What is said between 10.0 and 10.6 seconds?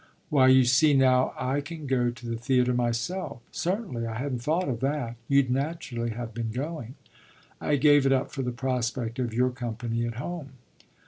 at home."